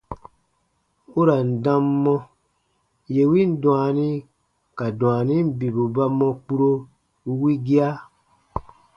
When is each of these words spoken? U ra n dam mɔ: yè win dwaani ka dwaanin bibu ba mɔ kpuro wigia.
U 1.19 1.21
ra 1.27 1.35
n 1.47 1.49
dam 1.63 1.83
mɔ: 2.03 2.15
yè 3.15 3.23
win 3.31 3.51
dwaani 3.61 4.09
ka 4.77 4.85
dwaanin 4.99 5.45
bibu 5.59 5.83
ba 5.95 6.03
mɔ 6.17 6.27
kpuro 6.41 6.69
wigia. 7.41 7.87